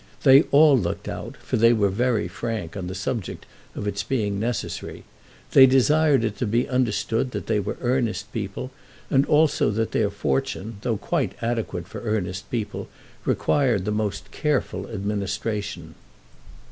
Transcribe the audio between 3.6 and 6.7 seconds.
of its being necessary. They desired it to be